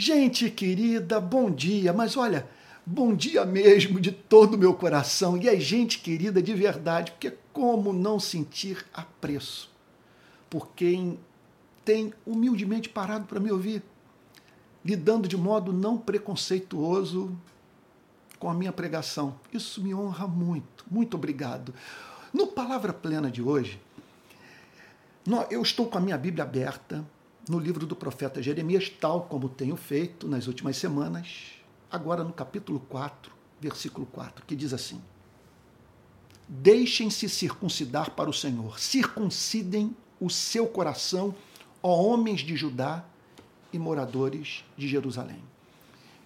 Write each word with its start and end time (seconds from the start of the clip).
Gente 0.00 0.48
querida, 0.48 1.20
bom 1.20 1.50
dia, 1.50 1.92
mas 1.92 2.16
olha, 2.16 2.48
bom 2.86 3.16
dia 3.16 3.44
mesmo 3.44 4.00
de 4.00 4.12
todo 4.12 4.54
o 4.54 4.56
meu 4.56 4.72
coração. 4.72 5.36
E 5.36 5.48
é 5.48 5.58
gente 5.58 5.98
querida 5.98 6.40
de 6.40 6.54
verdade, 6.54 7.10
porque 7.10 7.36
como 7.52 7.92
não 7.92 8.20
sentir 8.20 8.86
apreço 8.94 9.68
por 10.48 10.68
quem 10.68 11.18
tem 11.84 12.14
humildemente 12.24 12.88
parado 12.88 13.26
para 13.26 13.40
me 13.40 13.50
ouvir, 13.50 13.82
lidando 14.84 15.26
de 15.26 15.36
modo 15.36 15.72
não 15.72 15.98
preconceituoso 15.98 17.36
com 18.38 18.48
a 18.48 18.54
minha 18.54 18.72
pregação. 18.72 19.34
Isso 19.52 19.82
me 19.82 19.92
honra 19.92 20.28
muito. 20.28 20.84
Muito 20.88 21.16
obrigado. 21.16 21.74
No 22.32 22.46
Palavra 22.46 22.92
Plena 22.92 23.32
de 23.32 23.42
hoje, 23.42 23.80
eu 25.50 25.60
estou 25.60 25.86
com 25.86 25.98
a 25.98 26.00
minha 26.00 26.16
Bíblia 26.16 26.44
aberta 26.44 27.04
no 27.48 27.58
livro 27.58 27.86
do 27.86 27.96
profeta 27.96 28.42
Jeremias, 28.42 28.88
tal 28.88 29.22
como 29.22 29.48
tenho 29.48 29.76
feito 29.76 30.28
nas 30.28 30.46
últimas 30.46 30.76
semanas, 30.76 31.52
agora 31.90 32.22
no 32.22 32.32
capítulo 32.32 32.80
4, 32.80 33.32
versículo 33.60 34.06
4, 34.06 34.44
que 34.44 34.54
diz 34.54 34.72
assim: 34.72 35.00
Deixem-se 36.46 37.28
circuncidar 37.28 38.10
para 38.10 38.28
o 38.28 38.34
Senhor, 38.34 38.78
circuncidem 38.78 39.96
o 40.20 40.28
seu 40.28 40.66
coração, 40.66 41.34
ó 41.82 41.94
homens 42.02 42.40
de 42.40 42.54
Judá 42.56 43.04
e 43.72 43.78
moradores 43.78 44.64
de 44.76 44.86
Jerusalém. 44.86 45.42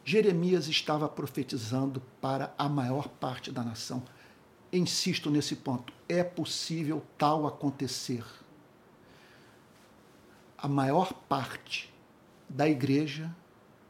Jeremias 0.04 0.66
estava 0.66 1.08
profetizando 1.08 2.02
para 2.20 2.52
a 2.58 2.68
maior 2.68 3.06
parte 3.08 3.52
da 3.52 3.62
nação. 3.62 4.02
Insisto 4.72 5.30
nesse 5.30 5.54
ponto: 5.54 5.92
é 6.08 6.24
possível 6.24 7.02
tal 7.16 7.46
acontecer 7.46 8.24
a 10.62 10.68
maior 10.68 11.12
parte 11.12 11.92
da 12.48 12.68
igreja 12.68 13.34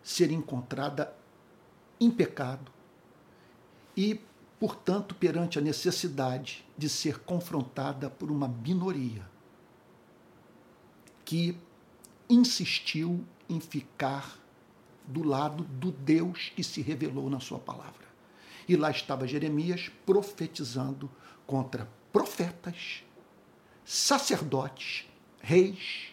ser 0.03 0.33
encontrada 0.33 1.15
em 2.01 2.11
pecado 2.11 2.73
e, 3.95 4.19
portanto, 4.59 5.15
perante 5.15 5.59
a 5.59 5.63
necessidade 5.63 6.65
de 6.77 6.89
ser 6.89 7.19
confrontada 7.19 8.09
por 8.09 8.31
uma 8.31 8.49
minoria 8.49 9.31
que 11.27 11.59
insistiu 12.29 13.23
em 13.51 13.61
ficar 13.61 14.39
do 15.07 15.23
lado 15.23 15.65
do 15.65 15.93
Deus 15.93 16.53
que 16.57 16.65
se 16.65 16.81
revelou 16.81 17.29
na 17.29 17.39
sua 17.39 17.59
palavra. 17.59 18.07
E 18.67 18.77
lá 18.77 18.91
estava 18.91 19.29
Jeremias 19.29 19.91
profetizando 20.07 21.11
contra 21.47 21.87
profetas, 22.11 23.05
sacerdotes, 23.85 25.07
reis 25.41 26.12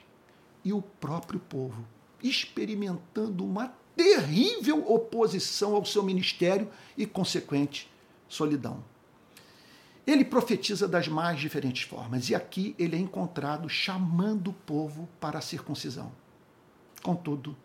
e 0.63 0.73
o 0.73 0.81
próprio 0.81 1.39
povo, 1.39 1.85
experimentando 2.21 3.45
uma 3.45 3.73
terrível 3.95 4.89
oposição 4.89 5.75
ao 5.75 5.85
seu 5.85 6.03
ministério 6.03 6.69
e 6.97 7.05
consequente 7.05 7.89
solidão. 8.27 8.83
Ele 10.07 10.25
profetiza 10.25 10.87
das 10.87 11.07
mais 11.07 11.39
diferentes 11.39 11.83
formas, 11.83 12.29
e 12.29 12.35
aqui 12.35 12.75
ele 12.79 12.95
é 12.95 12.99
encontrado 12.99 13.69
chamando 13.69 14.49
o 14.49 14.53
povo 14.53 15.07
para 15.19 15.39
a 15.39 15.41
circuncisão. 15.41 16.11
Contudo, 17.03 17.55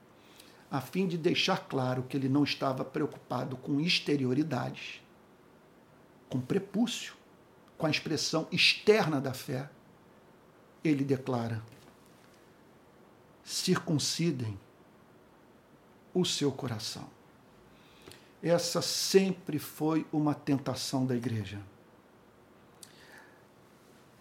a 0.71 0.81
fim 0.81 1.07
de 1.07 1.17
deixar 1.17 1.69
claro 1.69 2.03
que 2.03 2.17
ele 2.17 2.29
não 2.29 2.45
estava 2.45 2.85
preocupado 2.85 3.57
com 3.57 3.81
exterioridades, 3.81 5.01
com 6.29 6.41
prepúcio, 6.41 7.15
com 7.79 7.87
a 7.87 7.91
expressão 7.91 8.47
externa 8.51 9.21
da 9.21 9.33
fé, 9.33 9.71
ele 10.83 11.05
declara: 11.05 11.63
circuncidem 13.45 14.59
o 16.15 16.25
seu 16.25 16.51
coração. 16.51 17.07
Essa 18.43 18.81
sempre 18.81 19.59
foi 19.59 20.07
uma 20.13 20.35
tentação 20.35 21.05
da 21.05 21.15
igreja. 21.15 21.61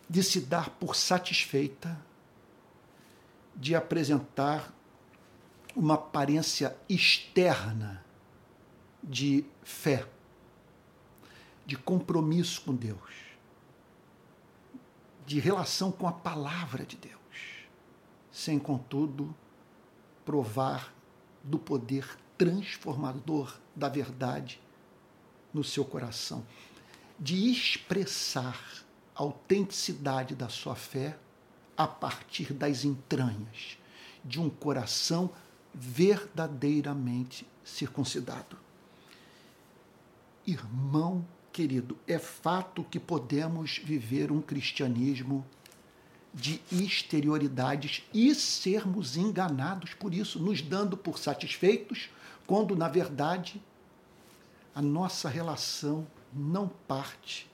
De 0.10 0.22
se 0.22 0.42
dar 0.42 0.70
por 0.72 0.96
satisfeita, 0.96 1.98
de 3.56 3.76
apresentar 3.76 4.74
uma 5.76 5.96
aparência 5.96 6.76
externa 6.88 8.04
de 9.02 9.46
fé, 9.64 10.08
de 11.66 11.78
compromisso 11.78 12.62
com 12.62 12.76
Deus, 12.76 13.00
de 15.26 15.40
relação 15.40 15.92
com 15.92 16.08
a 16.08 16.12
palavra 16.12 16.86
de 16.86 16.98
Deus 16.98 17.23
sem, 18.34 18.58
contudo, 18.58 19.34
provar 20.26 20.92
do 21.44 21.60
poder 21.60 22.18
transformador 22.36 23.60
da 23.76 23.88
verdade 23.88 24.60
no 25.54 25.64
seu 25.64 25.86
coração, 25.86 26.44
de 27.20 27.52
expressar 27.52 28.60
a 29.16 29.22
autenticidade 29.22 30.34
da 30.34 30.50
sua 30.50 30.76
fé 30.76 31.16
a 31.78 31.88
partir 31.88 32.54
das 32.54 32.84
entranhas 32.84 33.78
de 34.26 34.42
um 34.42 34.50
coração 34.50 35.30
verdadeiramente 35.72 37.48
circuncidado. 37.64 38.58
Irmão 40.46 41.24
querido, 41.52 41.96
é 42.08 42.18
fato 42.18 42.84
que 42.84 43.00
podemos 43.00 43.78
viver 43.78 44.32
um 44.32 44.42
cristianismo 44.42 45.46
de 46.34 46.62
exterioridades 46.72 48.04
e 48.14 48.34
sermos 48.34 49.16
enganados 49.16 49.94
por 49.94 50.14
isso, 50.14 50.40
nos 50.40 50.62
dando 50.62 50.98
por 50.98 51.20
satisfeitos, 51.20 52.10
quando 52.48 52.76
na 52.76 52.88
verdade 52.88 53.62
a 54.74 54.82
nossa 54.82 55.30
relação 55.30 56.08
não 56.34 56.68
parte 56.88 57.50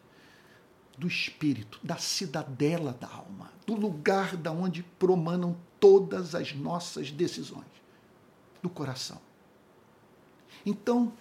do 0.98 1.08
espírito, 1.08 1.80
da 1.84 1.98
cidadela 1.98 2.94
da 2.94 3.08
alma, 3.08 3.52
do 3.66 3.74
lugar 3.74 4.36
da 4.38 4.52
onde 4.52 4.84
promanam 4.84 5.58
todas 5.80 6.36
as 6.36 6.54
nossas 6.54 7.12
decisões, 7.12 7.66
do 8.62 8.70
coração. 8.70 9.20
Então, 10.66 11.12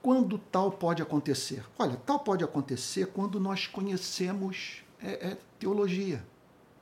quando 0.00 0.36
tal 0.36 0.72
pode 0.72 1.00
acontecer? 1.00 1.64
Olha, 1.78 1.96
tal 1.96 2.18
pode 2.18 2.42
acontecer 2.42 3.06
quando 3.06 3.38
nós 3.38 3.68
conhecemos 3.68 4.82
é, 5.00 5.28
é 5.28 5.38
teologia, 5.62 6.26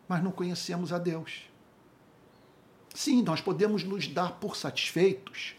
mas 0.08 0.22
não 0.22 0.32
conhecemos 0.32 0.90
a 0.90 0.98
Deus. 0.98 1.42
Sim, 2.94 3.22
nós 3.22 3.40
podemos 3.42 3.84
nos 3.84 4.08
dar 4.08 4.40
por 4.40 4.56
satisfeitos 4.56 5.54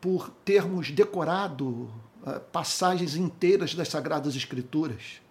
por 0.00 0.30
termos 0.44 0.90
decorado 0.90 1.66
uh, 1.66 2.40
passagens 2.52 3.16
inteiras 3.16 3.74
das 3.74 3.88
Sagradas 3.88 4.36
Escrituras, 4.36 5.22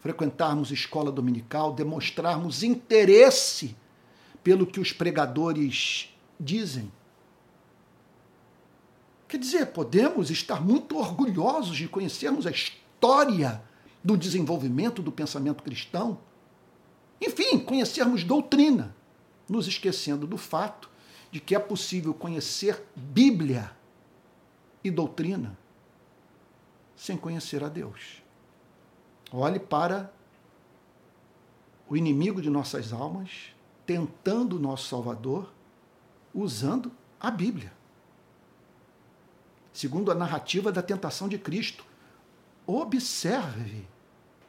frequentarmos 0.00 0.70
escola 0.70 1.12
dominical, 1.12 1.74
demonstrarmos 1.74 2.62
interesse 2.62 3.76
pelo 4.42 4.66
que 4.66 4.80
os 4.80 4.92
pregadores 4.92 6.12
dizem. 6.40 6.90
Quer 9.28 9.38
dizer, 9.38 9.66
podemos 9.66 10.30
estar 10.30 10.62
muito 10.62 10.96
orgulhosos 10.96 11.76
de 11.76 11.86
conhecermos 11.86 12.46
a 12.46 12.50
história 12.50 13.62
do 14.04 14.18
desenvolvimento 14.18 15.00
do 15.00 15.10
pensamento 15.10 15.62
cristão. 15.62 16.20
Enfim, 17.18 17.58
conhecermos 17.58 18.22
doutrina, 18.22 18.94
nos 19.48 19.66
esquecendo 19.66 20.26
do 20.26 20.36
fato 20.36 20.90
de 21.30 21.40
que 21.40 21.54
é 21.54 21.58
possível 21.58 22.12
conhecer 22.12 22.84
Bíblia 22.94 23.74
e 24.84 24.90
doutrina 24.90 25.56
sem 26.94 27.16
conhecer 27.16 27.64
a 27.64 27.68
Deus. 27.68 28.22
Olhe 29.32 29.58
para 29.58 30.12
o 31.88 31.96
inimigo 31.96 32.40
de 32.40 32.50
nossas 32.50 32.92
almas 32.92 33.54
tentando 33.86 34.56
o 34.56 34.60
nosso 34.60 34.88
Salvador 34.88 35.52
usando 36.32 36.92
a 37.18 37.30
Bíblia. 37.30 37.72
Segundo 39.72 40.12
a 40.12 40.14
narrativa 40.14 40.70
da 40.70 40.82
tentação 40.82 41.28
de 41.28 41.38
Cristo, 41.38 41.84
observe 42.66 43.86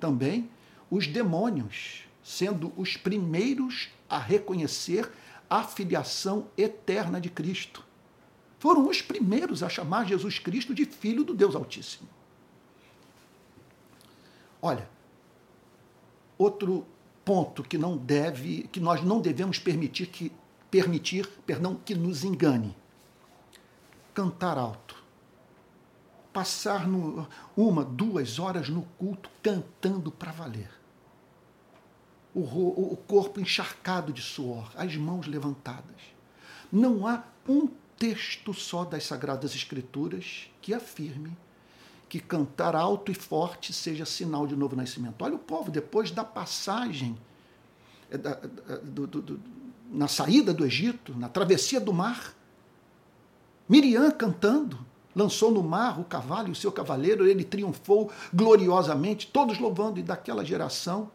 também 0.05 0.47
os 0.91 1.07
demônios, 1.07 2.03
sendo 2.23 2.71
os 2.77 2.95
primeiros 2.95 3.89
a 4.07 4.19
reconhecer 4.19 5.11
a 5.49 5.63
filiação 5.63 6.47
eterna 6.55 7.19
de 7.19 7.27
Cristo. 7.27 7.83
Foram 8.59 8.87
os 8.87 9.01
primeiros 9.01 9.63
a 9.63 9.69
chamar 9.69 10.05
Jesus 10.05 10.37
Cristo 10.37 10.75
de 10.75 10.85
Filho 10.85 11.23
do 11.23 11.33
Deus 11.33 11.55
Altíssimo. 11.55 12.07
Olha, 14.61 14.87
outro 16.37 16.85
ponto 17.23 17.63
que 17.63 17.77
não 17.77 17.97
deve, 17.97 18.69
que 18.71 18.79
nós 18.79 19.03
não 19.03 19.19
devemos 19.19 19.57
permitir 19.57 20.05
que 20.05 20.31
permitir, 20.69 21.27
perdão, 21.47 21.75
que 21.83 21.95
nos 21.95 22.23
engane. 22.23 22.75
Cantar 24.13 24.57
alto 24.57 25.04
passar 26.35 26.85
no, 26.85 27.25
uma, 27.55 27.85
duas 27.85 28.39
horas 28.39 28.67
no 28.67 28.81
culto 28.99 29.29
cantando 29.41 30.11
para 30.11 30.33
valer. 30.33 30.69
O, 32.33 32.41
o, 32.41 32.97
corpo 33.07 33.39
encharcado 33.39 34.11
de 34.11 34.21
suor, 34.21 34.69
as 34.75 34.93
mãos 34.97 35.27
levantadas. 35.27 35.95
Não 36.69 37.07
há 37.07 37.23
um 37.47 37.69
texto 37.97 38.53
só 38.53 38.83
das 38.83 39.05
Sagradas 39.05 39.55
Escrituras 39.55 40.49
que 40.61 40.73
afirme 40.73 41.31
que 42.09 42.19
cantar 42.19 42.75
alto 42.75 43.13
e 43.13 43.15
forte 43.15 43.71
seja 43.71 44.05
sinal 44.05 44.45
de 44.45 44.57
novo 44.57 44.75
nascimento. 44.75 45.21
Olha 45.21 45.35
o 45.35 45.39
povo, 45.39 45.71
depois 45.71 46.11
da 46.11 46.25
passagem, 46.25 47.17
é, 48.11 48.17
da, 48.17 48.33
do, 48.83 49.07
do, 49.07 49.39
na 49.89 50.09
saída 50.09 50.53
do 50.53 50.65
Egito, 50.65 51.17
na 51.17 51.29
travessia 51.29 51.79
do 51.79 51.93
mar, 51.93 52.33
Miriam 53.69 54.11
cantando, 54.11 54.85
lançou 55.15 55.49
no 55.49 55.63
mar 55.63 55.99
o 55.99 56.03
cavalo 56.03 56.49
e 56.49 56.51
o 56.51 56.55
seu 56.55 56.71
cavaleiro, 56.71 57.25
ele 57.25 57.43
triunfou 57.43 58.11
gloriosamente, 58.33 59.27
todos 59.27 59.57
louvando, 59.57 59.99
e 59.99 60.03
daquela 60.03 60.43
geração, 60.43 61.09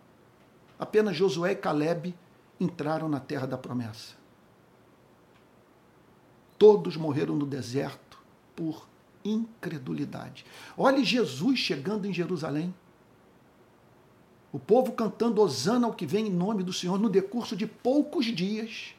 apenas 0.79 1.17
Josué 1.17 1.53
e 1.53 1.57
Caleb 1.57 2.15
entraram 2.59 3.09
na 3.09 3.21
terra 3.21 3.47
da 3.47 3.59
promessa. 3.59 4.15
Todos 6.59 6.97
morreram 6.97 7.35
no 7.37 7.47
deserto 7.47 8.19
por 8.57 8.87
incredulidade. 9.25 10.45
Olhe 10.77 11.05
Jesus 11.05 11.59
chegando 11.59 12.07
em 12.07 12.13
Jerusalém. 12.13 12.75
O 14.53 14.59
povo 14.59 14.93
cantando 14.93 15.41
Osana 15.41 15.87
ao 15.87 15.95
que 15.95 16.05
vem 16.05 16.27
em 16.27 16.31
nome 16.31 16.63
do 16.63 16.73
Senhor 16.73 16.99
no 16.99 17.09
decurso 17.09 17.57
de 17.57 17.67
poucos 17.67 18.27
dias. 18.27 18.95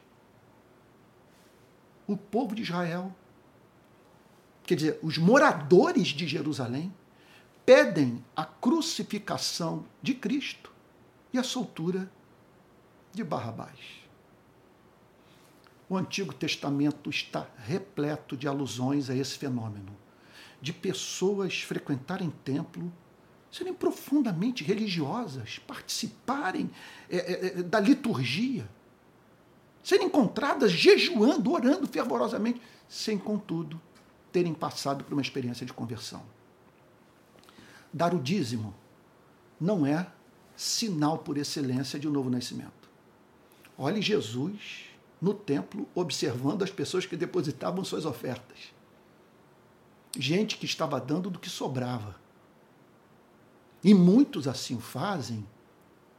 O 2.07 2.15
povo 2.15 2.55
de 2.55 2.61
Israel, 2.61 3.13
quer 4.71 4.75
dizer, 4.75 4.99
os 5.03 5.17
moradores 5.17 6.07
de 6.07 6.25
Jerusalém, 6.25 6.93
pedem 7.65 8.23
a 8.33 8.45
crucificação 8.45 9.83
de 10.01 10.13
Cristo 10.13 10.71
e 11.33 11.37
a 11.37 11.43
soltura 11.43 12.09
de 13.13 13.21
Barrabás. 13.21 13.77
O 15.89 15.97
Antigo 15.97 16.33
Testamento 16.33 17.09
está 17.09 17.49
repleto 17.65 18.37
de 18.37 18.47
alusões 18.47 19.09
a 19.09 19.15
esse 19.15 19.37
fenômeno, 19.37 19.93
de 20.61 20.71
pessoas 20.71 21.61
frequentarem 21.61 22.29
templo, 22.45 22.89
serem 23.51 23.73
profundamente 23.73 24.63
religiosas, 24.63 25.59
participarem 25.59 26.71
é, 27.09 27.17
é, 27.17 27.45
é, 27.59 27.63
da 27.63 27.81
liturgia, 27.81 28.69
serem 29.83 30.07
encontradas 30.07 30.71
jejuando, 30.71 31.51
orando 31.51 31.85
fervorosamente, 31.85 32.61
sem, 32.87 33.17
contudo, 33.17 33.77
terem 34.31 34.53
passado 34.53 35.03
por 35.03 35.13
uma 35.13 35.21
experiência 35.21 35.65
de 35.65 35.73
conversão. 35.73 36.23
Dar 37.91 38.13
o 38.13 38.19
dízimo 38.19 38.73
não 39.59 39.85
é 39.85 40.07
sinal 40.55 41.17
por 41.17 41.37
excelência 41.37 41.99
de 41.99 42.07
um 42.07 42.11
novo 42.11 42.29
nascimento. 42.29 42.89
Olhe 43.77 44.01
Jesus 44.01 44.85
no 45.21 45.33
templo 45.33 45.87
observando 45.93 46.63
as 46.63 46.71
pessoas 46.71 47.05
que 47.05 47.15
depositavam 47.15 47.83
suas 47.83 48.05
ofertas. 48.05 48.73
Gente 50.17 50.57
que 50.57 50.65
estava 50.65 50.99
dando 50.99 51.29
do 51.29 51.39
que 51.39 51.49
sobrava. 51.49 52.19
E 53.83 53.93
muitos 53.93 54.47
assim 54.47 54.79
fazem 54.79 55.45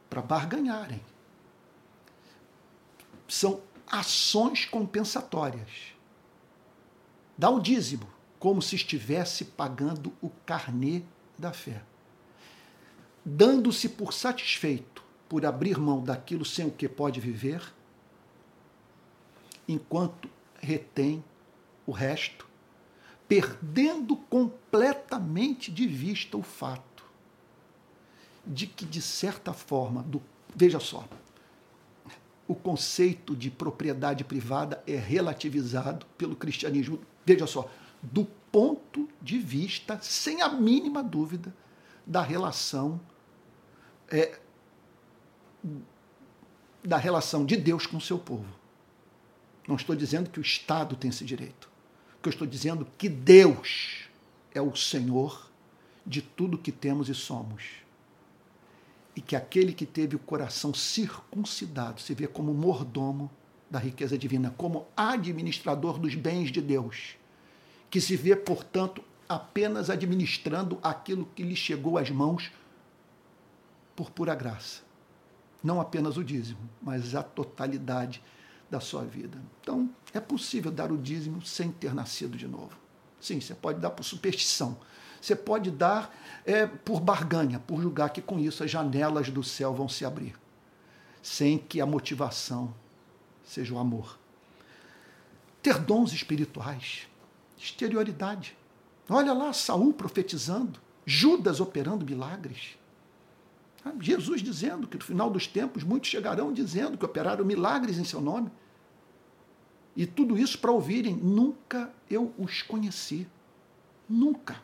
para 0.08 0.22
barganharem. 0.22 1.00
São 3.28 3.60
ações 3.86 4.64
compensatórias. 4.64 5.68
Dá 7.36 7.50
o 7.50 7.60
dízimo, 7.60 8.06
como 8.38 8.60
se 8.60 8.76
estivesse 8.76 9.44
pagando 9.44 10.12
o 10.20 10.30
carnê 10.44 11.02
da 11.38 11.52
fé. 11.52 11.82
Dando-se 13.24 13.88
por 13.88 14.12
satisfeito 14.12 15.02
por 15.28 15.46
abrir 15.46 15.78
mão 15.78 16.02
daquilo 16.02 16.44
sem 16.44 16.66
o 16.66 16.70
que 16.70 16.88
pode 16.88 17.18
viver, 17.20 17.72
enquanto 19.66 20.28
retém 20.60 21.24
o 21.86 21.92
resto, 21.92 22.46
perdendo 23.26 24.14
completamente 24.14 25.72
de 25.72 25.86
vista 25.86 26.36
o 26.36 26.42
fato 26.42 27.04
de 28.46 28.66
que, 28.66 28.84
de 28.84 29.00
certa 29.00 29.52
forma, 29.52 30.02
do, 30.02 30.20
veja 30.54 30.80
só, 30.80 31.08
o 32.46 32.54
conceito 32.54 33.34
de 33.34 33.50
propriedade 33.50 34.24
privada 34.24 34.82
é 34.86 34.96
relativizado 34.96 36.04
pelo 36.18 36.36
cristianismo, 36.36 37.00
veja 37.24 37.46
só, 37.46 37.70
do 38.02 38.24
ponto 38.50 39.08
de 39.20 39.38
vista, 39.38 39.98
sem 40.02 40.42
a 40.42 40.48
mínima 40.48 41.02
dúvida, 41.02 41.54
da 42.06 42.22
relação 42.22 43.00
é, 44.10 44.38
da 46.84 46.96
relação 46.96 47.46
de 47.46 47.56
Deus 47.56 47.86
com 47.86 47.96
o 47.96 48.00
seu 48.00 48.18
povo. 48.18 48.46
Não 49.66 49.76
estou 49.76 49.94
dizendo 49.94 50.28
que 50.28 50.40
o 50.40 50.42
Estado 50.42 50.96
tem 50.96 51.10
esse 51.10 51.24
direito. 51.24 51.70
O 52.18 52.22
que 52.22 52.28
eu 52.28 52.32
estou 52.32 52.46
dizendo 52.46 52.84
é 52.84 52.92
que 52.98 53.08
Deus 53.08 54.08
é 54.52 54.60
o 54.60 54.74
Senhor 54.74 55.50
de 56.04 56.20
tudo 56.20 56.58
que 56.58 56.72
temos 56.72 57.08
e 57.08 57.14
somos. 57.14 57.64
E 59.14 59.20
que 59.20 59.36
aquele 59.36 59.72
que 59.72 59.86
teve 59.86 60.16
o 60.16 60.18
coração 60.18 60.74
circuncidado 60.74 62.00
se 62.00 62.14
vê 62.14 62.26
como 62.26 62.52
mordomo 62.52 63.30
da 63.72 63.78
riqueza 63.78 64.18
divina, 64.18 64.52
como 64.58 64.86
administrador 64.94 65.98
dos 65.98 66.14
bens 66.14 66.52
de 66.52 66.60
Deus, 66.60 67.16
que 67.88 68.02
se 68.02 68.14
vê, 68.18 68.36
portanto, 68.36 69.02
apenas 69.26 69.88
administrando 69.88 70.78
aquilo 70.82 71.26
que 71.34 71.42
lhe 71.42 71.56
chegou 71.56 71.96
às 71.96 72.10
mãos 72.10 72.52
por 73.96 74.10
pura 74.10 74.34
graça. 74.34 74.82
Não 75.64 75.80
apenas 75.80 76.18
o 76.18 76.24
dízimo, 76.24 76.60
mas 76.82 77.14
a 77.14 77.22
totalidade 77.22 78.22
da 78.70 78.78
sua 78.78 79.04
vida. 79.04 79.38
Então, 79.62 79.88
é 80.12 80.20
possível 80.20 80.70
dar 80.70 80.92
o 80.92 80.98
dízimo 80.98 81.40
sem 81.40 81.72
ter 81.72 81.94
nascido 81.94 82.36
de 82.36 82.46
novo. 82.46 82.76
Sim, 83.18 83.40
você 83.40 83.54
pode 83.54 83.80
dar 83.80 83.90
por 83.90 84.04
superstição. 84.04 84.76
Você 85.18 85.34
pode 85.34 85.70
dar 85.70 86.14
é, 86.44 86.66
por 86.66 87.00
barganha, 87.00 87.58
por 87.58 87.80
julgar 87.80 88.10
que 88.10 88.20
com 88.20 88.38
isso 88.38 88.62
as 88.62 88.70
janelas 88.70 89.30
do 89.30 89.42
céu 89.42 89.72
vão 89.72 89.88
se 89.88 90.04
abrir, 90.04 90.34
sem 91.22 91.56
que 91.56 91.80
a 91.80 91.86
motivação 91.86 92.74
seja 93.44 93.74
o 93.74 93.78
amor. 93.78 94.18
Ter 95.62 95.78
dons 95.78 96.12
espirituais, 96.12 97.06
exterioridade. 97.56 98.56
Olha 99.08 99.32
lá 99.32 99.52
Saul 99.52 99.92
profetizando, 99.92 100.80
Judas 101.04 101.60
operando 101.60 102.04
milagres. 102.04 102.78
Jesus 104.00 104.42
dizendo 104.42 104.86
que 104.86 104.96
no 104.96 105.04
final 105.04 105.28
dos 105.28 105.46
tempos 105.46 105.82
muitos 105.82 106.08
chegarão 106.08 106.52
dizendo 106.52 106.96
que 106.96 107.04
operaram 107.04 107.44
milagres 107.44 107.98
em 107.98 108.04
seu 108.04 108.20
nome. 108.20 108.50
E 109.96 110.06
tudo 110.06 110.38
isso 110.38 110.58
para 110.58 110.70
ouvirem: 110.70 111.14
nunca 111.14 111.92
eu 112.08 112.32
os 112.38 112.62
conheci. 112.62 113.26
Nunca. 114.08 114.60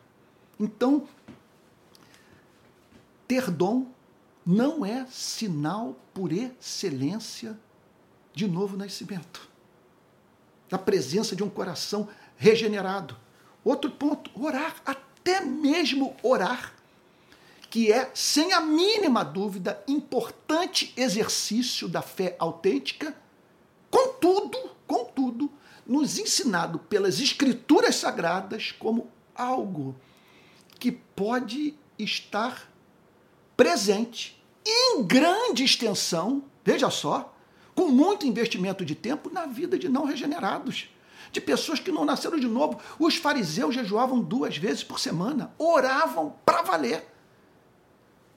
Então, 0.58 1.06
ter 3.26 3.50
dom 3.50 3.86
não 4.44 4.84
é 4.84 5.04
sinal 5.06 5.96
por 6.14 6.32
excelência 6.32 7.58
de 8.38 8.46
novo 8.46 8.76
nascimento, 8.76 9.48
da 10.70 10.78
presença 10.78 11.34
de 11.34 11.42
um 11.42 11.50
coração 11.50 12.08
regenerado. 12.36 13.16
Outro 13.64 13.90
ponto: 13.90 14.30
orar, 14.40 14.76
até 14.86 15.40
mesmo 15.40 16.16
orar, 16.22 16.72
que 17.68 17.92
é, 17.92 18.08
sem 18.14 18.52
a 18.52 18.60
mínima 18.60 19.24
dúvida, 19.24 19.82
importante 19.88 20.92
exercício 20.96 21.88
da 21.88 22.00
fé 22.00 22.36
autêntica, 22.38 23.12
contudo, 23.90 24.56
contudo, 24.86 25.50
nos 25.84 26.16
ensinado 26.16 26.78
pelas 26.78 27.18
escrituras 27.18 27.96
sagradas 27.96 28.70
como 28.70 29.10
algo 29.34 29.96
que 30.78 30.92
pode 30.92 31.74
estar 31.98 32.70
presente 33.56 34.40
em 34.64 35.02
grande 35.02 35.64
extensão, 35.64 36.44
veja 36.64 36.88
só, 36.88 37.34
com 37.78 37.86
muito 37.86 38.26
investimento 38.26 38.84
de 38.84 38.96
tempo 38.96 39.30
na 39.32 39.46
vida 39.46 39.78
de 39.78 39.88
não 39.88 40.04
regenerados, 40.04 40.88
de 41.30 41.40
pessoas 41.40 41.78
que 41.78 41.92
não 41.92 42.04
nasceram 42.04 42.36
de 42.36 42.48
novo. 42.48 42.80
Os 42.98 43.14
fariseus 43.14 43.72
jejuavam 43.72 44.20
duas 44.20 44.56
vezes 44.56 44.82
por 44.82 44.98
semana, 44.98 45.54
oravam 45.56 46.34
para 46.44 46.62
valer. 46.62 47.06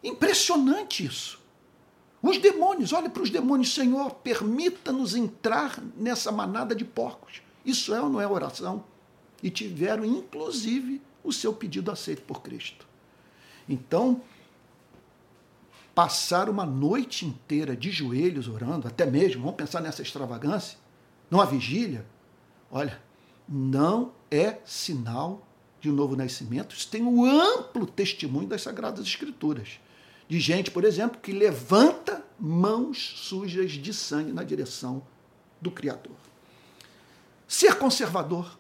Impressionante 0.03 1.03
isso. 1.03 1.39
Os 2.21 2.37
demônios, 2.37 2.93
olhe 2.93 3.09
para 3.09 3.23
os 3.23 3.31
demônios, 3.31 3.73
Senhor, 3.73 4.11
permita-nos 4.11 5.15
entrar 5.15 5.81
nessa 5.97 6.31
manada 6.31 6.75
de 6.75 6.85
porcos. 6.85 7.41
Isso 7.65 7.95
é 7.95 7.99
ou 7.99 8.11
não 8.11 8.21
é 8.21 8.27
oração? 8.27 8.83
E 9.41 9.49
tiveram, 9.49 10.05
inclusive, 10.05 11.01
o 11.23 11.33
seu 11.33 11.51
pedido 11.51 11.89
aceito 11.89 12.21
por 12.21 12.43
Cristo. 12.43 12.85
Então, 13.67 14.21
passar 16.01 16.49
uma 16.49 16.65
noite 16.65 17.27
inteira 17.27 17.77
de 17.77 17.91
joelhos 17.91 18.47
orando, 18.47 18.87
até 18.87 19.05
mesmo, 19.05 19.43
vamos 19.43 19.55
pensar 19.55 19.81
nessa 19.81 20.01
extravagância, 20.01 20.79
numa 21.29 21.45
vigília, 21.45 22.03
olha, 22.71 22.99
não 23.47 24.11
é 24.31 24.57
sinal 24.65 25.47
de 25.79 25.91
um 25.91 25.93
novo 25.93 26.15
nascimento. 26.15 26.75
Isso 26.75 26.89
tem 26.89 27.03
um 27.03 27.23
amplo 27.23 27.85
testemunho 27.85 28.47
das 28.47 28.63
Sagradas 28.63 29.05
Escrituras 29.05 29.79
de 30.27 30.39
gente, 30.39 30.71
por 30.71 30.83
exemplo, 30.85 31.21
que 31.21 31.31
levanta 31.31 32.25
mãos 32.39 33.13
sujas 33.17 33.73
de 33.73 33.93
sangue 33.93 34.31
na 34.31 34.43
direção 34.43 35.03
do 35.61 35.69
Criador. 35.69 36.15
ser 37.47 37.77
conservador, 37.77 38.57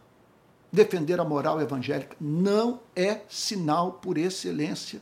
defender 0.71 1.19
a 1.19 1.25
moral 1.25 1.59
evangélica, 1.59 2.15
não 2.21 2.81
é 2.95 3.21
sinal 3.27 3.93
por 3.93 4.15
excelência 4.15 5.01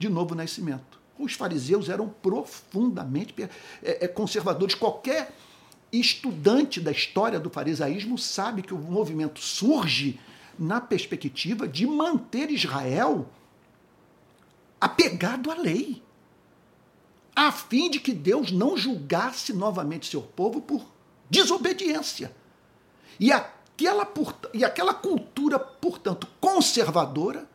de 0.00 0.08
novo 0.08 0.34
nascimento. 0.34 1.05
Os 1.18 1.32
fariseus 1.32 1.88
eram 1.88 2.08
profundamente 2.08 3.34
é, 3.82 4.04
é, 4.04 4.08
conservadores. 4.08 4.74
Qualquer 4.74 5.32
estudante 5.92 6.80
da 6.80 6.90
história 6.90 7.40
do 7.40 7.48
farisaísmo 7.48 8.18
sabe 8.18 8.62
que 8.62 8.74
o 8.74 8.78
movimento 8.78 9.40
surge 9.40 10.20
na 10.58 10.80
perspectiva 10.80 11.66
de 11.66 11.86
manter 11.86 12.50
Israel 12.50 13.28
apegado 14.80 15.50
à 15.50 15.54
lei, 15.54 16.02
a 17.34 17.50
fim 17.50 17.90
de 17.90 18.00
que 18.00 18.12
Deus 18.12 18.50
não 18.50 18.76
julgasse 18.76 19.52
novamente 19.52 20.06
seu 20.06 20.22
povo 20.22 20.60
por 20.60 20.86
desobediência. 21.28 22.34
E 23.18 23.32
aquela, 23.32 24.10
e 24.52 24.64
aquela 24.64 24.94
cultura, 24.94 25.58
portanto, 25.58 26.26
conservadora, 26.40 27.48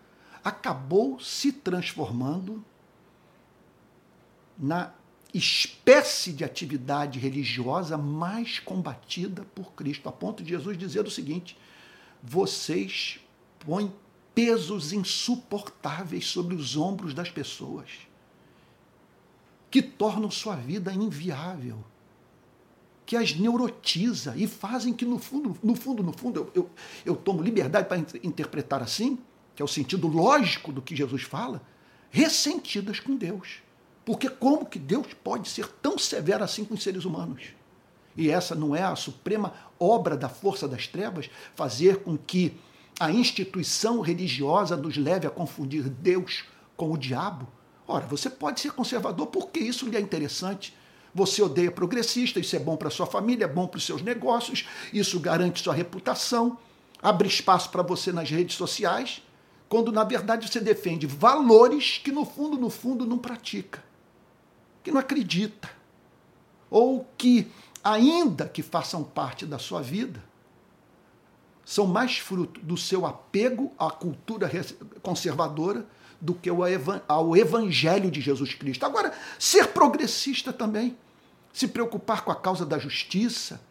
acabou 0.43 1.19
se 1.19 1.51
transformando 1.51 2.63
na 4.61 4.93
espécie 5.33 6.31
de 6.31 6.43
atividade 6.43 7.17
religiosa 7.17 7.97
mais 7.97 8.59
combatida 8.59 9.43
por 9.55 9.73
Cristo, 9.73 10.07
a 10.07 10.11
ponto 10.11 10.43
de 10.43 10.49
Jesus 10.49 10.77
dizer 10.77 11.05
o 11.05 11.11
seguinte: 11.11 11.57
vocês 12.21 13.19
põem 13.59 13.91
pesos 14.35 14.93
insuportáveis 14.93 16.25
sobre 16.27 16.53
os 16.53 16.77
ombros 16.77 17.13
das 17.13 17.31
pessoas, 17.31 17.89
que 19.71 19.81
tornam 19.81 20.29
sua 20.29 20.55
vida 20.55 20.93
inviável, 20.93 21.83
que 23.05 23.15
as 23.15 23.33
neurotiza 23.33 24.35
e 24.37 24.47
fazem 24.47 24.93
que, 24.93 25.05
no 25.05 25.17
fundo, 25.17 25.57
no 25.63 25.75
fundo, 25.75 26.03
no 26.03 26.13
fundo, 26.13 26.39
eu, 26.39 26.51
eu, 26.53 26.69
eu 27.05 27.15
tomo 27.15 27.41
liberdade 27.41 27.87
para 27.87 27.97
interpretar 28.23 28.83
assim, 28.83 29.17
que 29.55 29.61
é 29.61 29.65
o 29.65 29.67
sentido 29.67 30.07
lógico 30.07 30.71
do 30.71 30.81
que 30.81 30.95
Jesus 30.95 31.23
fala, 31.23 31.61
ressentidas 32.09 32.99
com 32.99 33.15
Deus. 33.15 33.61
Porque 34.05 34.29
como 34.29 34.65
que 34.65 34.79
Deus 34.79 35.07
pode 35.23 35.49
ser 35.49 35.67
tão 35.67 35.97
severo 35.97 36.43
assim 36.43 36.65
com 36.65 36.73
os 36.73 36.83
seres 36.83 37.05
humanos? 37.05 37.43
E 38.15 38.29
essa 38.29 38.55
não 38.55 38.75
é 38.75 38.83
a 38.83 38.95
suprema 38.95 39.53
obra 39.79 40.17
da 40.17 40.27
força 40.27 40.67
das 40.67 40.87
trevas, 40.87 41.29
fazer 41.55 41.97
com 41.97 42.17
que 42.17 42.57
a 42.99 43.11
instituição 43.11 44.01
religiosa 44.01 44.75
nos 44.75 44.97
leve 44.97 45.25
a 45.25 45.31
confundir 45.31 45.89
Deus 45.89 46.43
com 46.75 46.91
o 46.91 46.97
diabo? 46.97 47.47
Ora, 47.87 48.05
você 48.05 48.29
pode 48.29 48.59
ser 48.59 48.71
conservador 48.71 49.27
porque 49.27 49.59
isso 49.59 49.87
lhe 49.87 49.97
é 49.97 49.99
interessante. 49.99 50.75
Você 51.13 51.41
odeia 51.41 51.71
progressista, 51.71 52.39
isso 52.39 52.55
é 52.55 52.59
bom 52.59 52.77
para 52.77 52.89
sua 52.89 53.05
família, 53.05 53.45
é 53.45 53.47
bom 53.47 53.67
para 53.67 53.77
os 53.77 53.85
seus 53.85 54.01
negócios, 54.01 54.65
isso 54.93 55.19
garante 55.19 55.61
sua 55.61 55.73
reputação, 55.73 56.57
abre 57.01 57.27
espaço 57.27 57.69
para 57.69 57.81
você 57.81 58.13
nas 58.13 58.29
redes 58.29 58.55
sociais, 58.55 59.21
quando 59.67 59.91
na 59.91 60.05
verdade 60.05 60.47
você 60.47 60.61
defende 60.61 61.05
valores 61.05 61.99
que 62.01 62.11
no 62.11 62.23
fundo, 62.23 62.57
no 62.57 62.69
fundo, 62.69 63.05
não 63.05 63.17
pratica, 63.17 63.83
que 64.83 64.91
não 64.91 64.99
acredita, 64.99 65.69
ou 66.69 67.07
que 67.17 67.51
ainda 67.83 68.47
que 68.47 68.61
façam 68.61 69.03
parte 69.03 69.45
da 69.45 69.59
sua 69.59 69.81
vida, 69.81 70.23
são 71.65 71.87
mais 71.87 72.17
fruto 72.17 72.59
do 72.61 72.75
seu 72.75 73.05
apego 73.05 73.71
à 73.77 73.89
cultura 73.89 74.49
conservadora 75.01 75.85
do 76.19 76.33
que 76.33 76.49
ao 77.07 77.35
evangelho 77.35 78.11
de 78.11 78.21
Jesus 78.21 78.53
Cristo. 78.53 78.85
Agora, 78.85 79.13
ser 79.39 79.67
progressista 79.69 80.53
também, 80.53 80.97
se 81.53 81.67
preocupar 81.67 82.23
com 82.23 82.31
a 82.31 82.35
causa 82.35 82.65
da 82.65 82.77
justiça, 82.77 83.61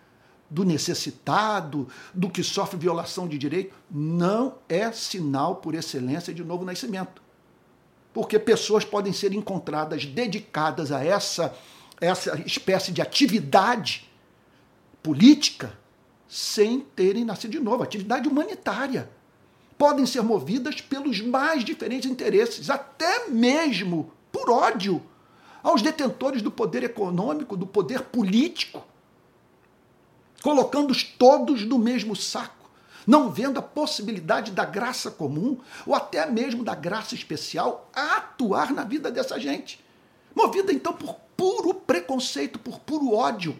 do 0.48 0.64
necessitado, 0.64 1.88
do 2.12 2.28
que 2.28 2.42
sofre 2.42 2.76
violação 2.76 3.28
de 3.28 3.38
direito, 3.38 3.74
não 3.88 4.56
é 4.68 4.90
sinal 4.90 5.56
por 5.56 5.74
excelência 5.74 6.34
de 6.34 6.42
novo 6.42 6.64
nascimento. 6.64 7.22
Porque 8.12 8.38
pessoas 8.38 8.84
podem 8.84 9.12
ser 9.12 9.32
encontradas 9.32 10.04
dedicadas 10.04 10.90
a 10.90 11.04
essa 11.04 11.54
essa 12.00 12.40
espécie 12.46 12.90
de 12.92 13.02
atividade 13.02 14.10
política 15.02 15.78
sem 16.26 16.80
terem 16.80 17.24
nascido 17.24 17.50
de 17.50 17.60
novo, 17.60 17.82
atividade 17.82 18.28
humanitária. 18.28 19.10
Podem 19.76 20.06
ser 20.06 20.22
movidas 20.22 20.80
pelos 20.80 21.20
mais 21.20 21.64
diferentes 21.64 22.10
interesses, 22.10 22.70
até 22.70 23.28
mesmo 23.28 24.12
por 24.30 24.50
ódio 24.50 25.02
aos 25.62 25.82
detentores 25.82 26.40
do 26.40 26.50
poder 26.50 26.84
econômico, 26.84 27.56
do 27.56 27.66
poder 27.66 28.02
político, 28.02 28.86
colocando-os 30.42 31.02
todos 31.02 31.64
no 31.64 31.78
mesmo 31.78 32.14
saco, 32.14 32.59
não 33.06 33.30
vendo 33.30 33.58
a 33.58 33.62
possibilidade 33.62 34.52
da 34.52 34.64
graça 34.64 35.10
comum 35.10 35.58
ou 35.86 35.94
até 35.94 36.24
mesmo 36.26 36.64
da 36.64 36.74
graça 36.74 37.14
especial 37.14 37.90
atuar 37.94 38.72
na 38.72 38.84
vida 38.84 39.10
dessa 39.10 39.38
gente. 39.38 39.84
Movida 40.34 40.72
então 40.72 40.92
por 40.92 41.16
puro 41.36 41.74
preconceito, 41.74 42.58
por 42.58 42.78
puro 42.80 43.14
ódio, 43.14 43.58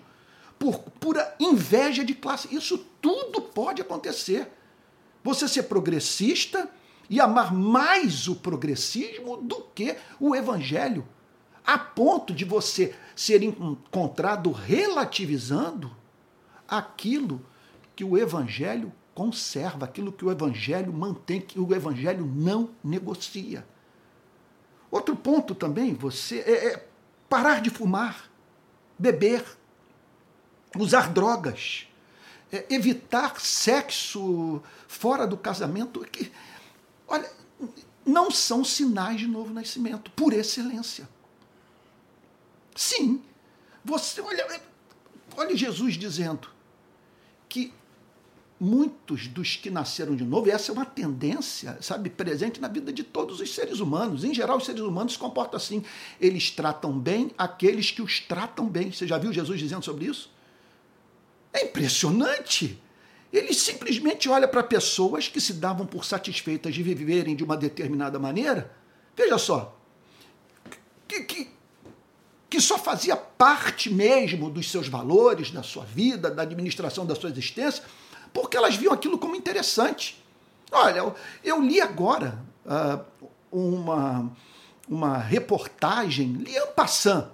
por 0.59 0.79
pura 0.79 1.35
inveja 1.41 2.05
de 2.05 2.15
classe. 2.15 2.55
Isso 2.55 2.79
tudo 3.01 3.41
pode 3.41 3.81
acontecer. 3.81 4.51
Você 5.25 5.49
ser 5.49 5.65
progressista 5.65 6.71
e 7.09 7.21
amar 7.21 7.53
mais 7.53 8.29
o 8.29 8.37
progressismo 8.37 9.39
do 9.39 9.63
que 9.75 9.97
o 10.21 10.37
evangelho, 10.37 11.07
a 11.67 11.77
ponto 11.77 12.33
de 12.33 12.45
você 12.45 12.95
ser 13.17 13.43
encontrado 13.43 14.53
relativizando 14.53 15.95
aquilo 16.69 17.45
que 17.97 18.05
o 18.05 18.17
evangelho 18.17 18.93
conserva, 19.21 19.85
aquilo 19.85 20.11
que 20.11 20.25
o 20.25 20.31
evangelho 20.31 20.91
mantém, 20.91 21.43
que 21.43 21.61
o 21.61 21.75
evangelho 21.75 22.25
não 22.25 22.71
negocia. 22.83 23.67
Outro 24.91 25.15
ponto 25.15 25.55
também, 25.55 25.93
você 25.93 26.39
é, 26.39 26.69
é 26.69 26.89
parar 27.29 27.61
de 27.61 27.69
fumar, 27.69 28.31
beber, 28.99 29.45
usar 30.75 31.12
drogas, 31.12 31.87
é, 32.50 32.65
evitar 32.71 33.39
sexo 33.39 34.62
fora 34.89 35.27
do 35.27 35.37
casamento, 35.37 36.00
que, 36.07 36.33
olha, 37.07 37.31
não 38.07 38.31
são 38.31 38.65
sinais 38.65 39.21
de 39.21 39.27
novo 39.27 39.53
nascimento, 39.53 40.11
por 40.12 40.33
excelência. 40.33 41.07
Sim, 42.75 43.23
você 43.85 44.23
olha, 44.23 44.62
olha 45.37 45.55
Jesus 45.55 45.99
dizendo 45.99 46.49
que 47.50 47.75
muitos 48.61 49.26
dos 49.26 49.57
que 49.57 49.71
nasceram 49.71 50.14
de 50.14 50.23
novo, 50.23 50.47
e 50.47 50.50
essa 50.50 50.71
é 50.71 50.75
uma 50.75 50.85
tendência, 50.85 51.79
sabe, 51.81 52.11
presente 52.11 52.61
na 52.61 52.69
vida 52.69 52.93
de 52.93 53.02
todos 53.02 53.40
os 53.40 53.55
seres 53.55 53.81
humanos. 53.81 54.23
Em 54.23 54.35
geral, 54.35 54.59
os 54.59 54.67
seres 54.67 54.83
humanos 54.83 55.14
se 55.14 55.19
comportam 55.19 55.57
assim. 55.57 55.83
Eles 56.21 56.50
tratam 56.50 56.99
bem 56.99 57.31
aqueles 57.38 57.90
que 57.90 58.02
os 58.02 58.21
tratam 58.21 58.69
bem. 58.69 58.93
Você 58.93 59.07
já 59.07 59.17
viu 59.17 59.33
Jesus 59.33 59.59
dizendo 59.59 59.83
sobre 59.83 60.05
isso? 60.05 60.31
É 61.55 61.64
impressionante. 61.64 62.79
Ele 63.33 63.55
simplesmente 63.55 64.29
olha 64.29 64.47
para 64.47 64.62
pessoas 64.62 65.26
que 65.26 65.40
se 65.40 65.55
davam 65.55 65.87
por 65.87 66.05
satisfeitas 66.05 66.75
de 66.75 66.83
viverem 66.83 67.35
de 67.35 67.43
uma 67.43 67.57
determinada 67.57 68.19
maneira. 68.19 68.71
Veja 69.17 69.38
só, 69.38 69.79
que, 71.09 71.23
que, 71.23 71.50
que 72.50 72.61
só 72.61 72.76
fazia 72.76 73.17
parte 73.17 73.88
mesmo 73.88 74.50
dos 74.50 74.71
seus 74.71 74.87
valores, 74.87 75.50
da 75.50 75.62
sua 75.62 75.85
vida, 75.85 76.31
da 76.31 76.43
administração 76.43 77.07
da 77.07 77.14
sua 77.14 77.31
existência, 77.31 77.85
porque 78.33 78.57
elas 78.57 78.77
viam 78.77 78.93
aquilo 78.93 79.19
como 79.19 79.37
interessante. 79.37 80.23
Olha, 80.71 81.15
eu 81.43 81.61
li 81.61 81.81
agora 81.81 82.39
uh, 82.65 83.05
uma, 83.51 84.31
uma 84.89 85.19
reportagem, 85.19 86.33
li 86.33 86.57
en 86.57 86.67
passant, 86.75 87.29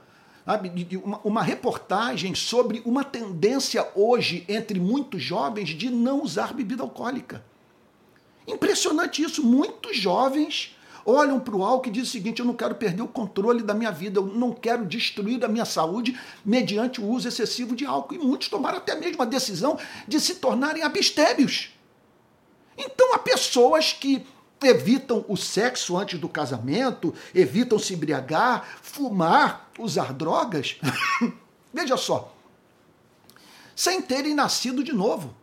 uma, 1.03 1.21
uma 1.25 1.43
reportagem 1.43 2.35
sobre 2.35 2.81
uma 2.85 3.05
tendência 3.05 3.87
hoje 3.95 4.45
entre 4.49 4.79
muitos 4.79 5.23
jovens 5.23 5.71
de 5.71 5.91
não 5.91 6.23
usar 6.23 6.55
bebida 6.55 6.83
alcoólica. 6.83 7.45
Impressionante 8.47 9.23
isso, 9.23 9.45
muitos 9.45 9.97
jovens 9.97 10.76
olham 11.07 11.39
para 11.39 11.55
o 11.55 11.65
álcool 11.65 11.89
e 11.89 11.93
dizem 11.93 12.09
o 12.09 12.13
seguinte: 12.13 12.41
eu 12.41 12.47
não 12.47 12.55
quero 12.55 12.75
perder 12.75 13.03
o 13.03 13.09
controle 13.09 13.63
da 13.63 13.73
minha 13.73 13.93
vida, 13.93 14.19
eu 14.19 14.27
não 14.27 14.53
quero 14.53 14.85
destruir 14.85 15.43
a 15.45 15.49
minha 15.49 15.65
saúde 15.65 16.19
mediante 16.45 17.01
o 17.01 17.09
uso 17.09 17.29
excessivo 17.29 17.77
de 17.77 17.87
álcool. 17.87 18.15
E 18.15 18.19
muitos 18.19 18.49
tomaram 18.49 18.79
até 18.79 18.95
mesmo 18.95 19.23
a 19.23 19.27
decisão 19.27 19.79
de 20.07 20.21
se 20.21 20.35
tornarem 20.37 20.83
abstémios. 20.83 21.71
Então 22.77 23.15
há 23.15 23.19
pessoas 23.19 23.93
que 23.93 24.27
evitam 24.63 25.25
o 25.29 25.37
sexo 25.37 25.97
antes 25.97 26.19
do 26.19 26.29
casamento, 26.29 27.15
evitam 27.35 27.79
se 27.79 27.95
embriagar, 27.95 28.67
fumar, 28.83 29.71
usar 29.79 30.13
drogas. 30.13 30.79
Veja 31.73 31.97
só, 31.97 32.35
sem 33.75 34.01
terem 34.01 34.35
nascido 34.35 34.83
de 34.83 34.93
novo. 34.93 35.35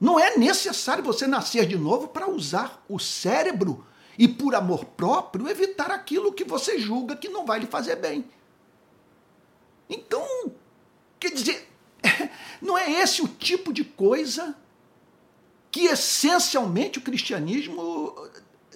Não 0.00 0.18
é 0.18 0.36
necessário 0.36 1.02
você 1.02 1.26
nascer 1.26 1.66
de 1.66 1.76
novo 1.76 2.08
para 2.08 2.30
usar 2.30 2.84
o 2.88 2.98
cérebro 2.98 3.84
e 4.18 4.26
por 4.26 4.54
amor 4.54 4.84
próprio 4.84 5.48
evitar 5.48 5.92
aquilo 5.92 6.32
que 6.32 6.44
você 6.44 6.78
julga 6.78 7.16
que 7.16 7.28
não 7.28 7.46
vai 7.46 7.60
lhe 7.60 7.66
fazer 7.66 7.94
bem. 7.96 8.28
Então, 9.88 10.26
quer 11.20 11.30
dizer, 11.30 11.68
não 12.60 12.76
é 12.76 12.90
esse 12.90 13.22
o 13.22 13.28
tipo 13.28 13.72
de 13.72 13.84
coisa 13.84 14.56
que 15.70 15.84
essencialmente 15.84 16.98
o 16.98 17.02
cristianismo 17.02 18.12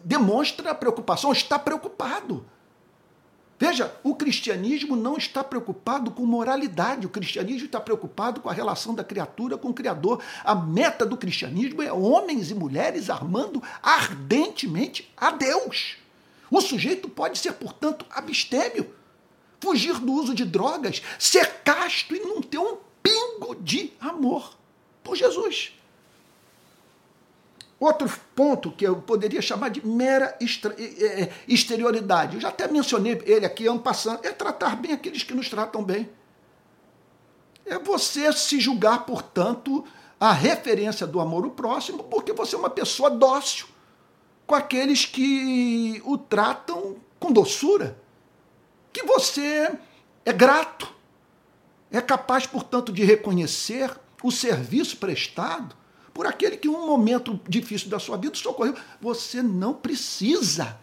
demonstra 0.05 0.75
preocupação, 0.75 1.33
está 1.33 1.59
preocupado. 1.59 2.47
Veja, 3.63 3.95
o 4.03 4.17
cristianismo 4.17 4.97
não 4.97 5.17
está 5.17 5.45
preocupado 5.45 6.11
com 6.11 6.27
moralidade, 6.27 7.07
o 7.07 7.09
cristianismo 7.09 7.67
está 7.67 7.79
preocupado 7.79 8.41
com 8.41 8.49
a 8.49 8.53
relação 8.53 8.93
da 8.93 9.05
criatura 9.05 9.57
com 9.57 9.69
o 9.69 9.73
Criador. 9.73 10.21
A 10.43 10.53
meta 10.53 11.07
do 11.07 11.17
cristianismo 11.17 11.81
é 11.81 11.93
homens 11.93 12.51
e 12.51 12.57
mulheres 12.57 13.09
armando 13.09 13.63
ardentemente 13.81 15.09
a 15.17 15.31
Deus. 15.31 15.95
O 16.51 16.61
sujeito 16.61 17.09
pode 17.09 17.39
ser, 17.39 17.53
portanto, 17.53 18.05
abstêmio, 18.11 18.93
fugir 19.61 19.97
do 20.01 20.13
uso 20.13 20.35
de 20.35 20.45
drogas, 20.45 21.01
ser 21.17 21.63
casto 21.63 22.17
e 22.17 22.19
não 22.19 22.43
ter 22.43 22.59
um 22.59 22.79
pingo 23.01 23.55
de 23.55 23.93
amor 24.01 24.59
por 25.05 25.15
Jesus. 25.15 25.73
Outro 27.83 28.09
ponto 28.37 28.71
que 28.71 28.87
eu 28.87 29.03
poderia 29.03 29.43
chamar 29.43 29.71
de 29.71 29.85
mera 29.85 30.39
exterioridade, 31.49 32.37
eu 32.37 32.41
já 32.41 32.49
até 32.49 32.69
mencionei 32.69 33.21
ele 33.27 33.45
aqui, 33.45 33.67
ano 33.67 33.81
passando, 33.81 34.25
é 34.25 34.31
tratar 34.31 34.77
bem 34.77 34.93
aqueles 34.93 35.25
que 35.25 35.35
nos 35.35 35.49
tratam 35.49 35.83
bem. 35.83 36.09
É 37.67 37.81
você 37.81 38.33
se 38.33 38.61
julgar, 38.61 39.05
portanto, 39.05 39.85
a 40.21 40.33
referência 40.33 41.09
do 41.09 41.19
amor 41.19 41.43
ao 41.43 41.51
próximo, 41.51 42.05
porque 42.05 42.33
você 42.33 42.55
é 42.55 42.59
uma 42.61 42.71
pessoa 42.71 43.11
dócil 43.11 43.67
com 44.47 44.55
aqueles 44.55 45.05
que 45.05 46.01
o 46.05 46.17
tratam 46.17 46.95
com 47.19 47.33
doçura, 47.33 47.99
que 48.93 49.03
você 49.03 49.77
é 50.25 50.33
grato, 50.33 50.89
é 51.91 52.01
capaz, 52.01 52.47
portanto, 52.47 52.93
de 52.93 53.03
reconhecer 53.03 53.91
o 54.23 54.31
serviço 54.31 54.99
prestado 54.99 55.82
por 56.13 56.27
aquele 56.27 56.57
que, 56.57 56.69
um 56.69 56.87
momento 56.87 57.41
difícil 57.49 57.89
da 57.89 57.99
sua 57.99 58.17
vida, 58.17 58.35
socorreu. 58.35 58.77
Você 59.01 59.43
não 59.43 59.75
precisa 59.75 60.79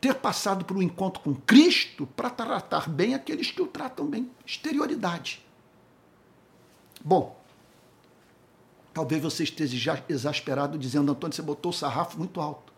ter 0.00 0.14
passado 0.14 0.64
por 0.64 0.76
um 0.76 0.82
encontro 0.82 1.22
com 1.22 1.34
Cristo 1.34 2.06
para 2.06 2.30
tratar 2.30 2.88
bem 2.88 3.14
aqueles 3.14 3.50
que 3.50 3.60
o 3.60 3.66
tratam 3.66 4.06
bem. 4.06 4.30
Exterioridade. 4.46 5.44
Bom, 7.04 7.38
talvez 8.92 9.22
você 9.22 9.44
esteja 9.44 10.02
exasperado 10.08 10.78
dizendo, 10.78 11.12
Antônio, 11.12 11.34
você 11.34 11.42
botou 11.42 11.70
o 11.70 11.74
sarrafo 11.74 12.18
muito 12.18 12.40
alto. 12.40 12.69